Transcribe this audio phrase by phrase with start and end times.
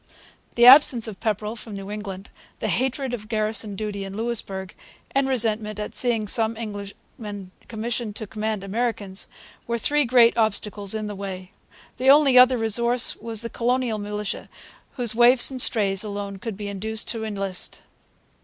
[0.55, 4.73] The absence of Pepperrell from New England, the hatred of garrison duty in Louisbourg,
[5.11, 9.27] and resentment at seeing some Englishmen commissioned to command Americans,
[9.67, 11.51] were three great obstacles in the way.
[11.97, 14.49] The only other resource was the colonial militia,
[14.93, 17.83] whose waifs and strays alone could be induced to enlist.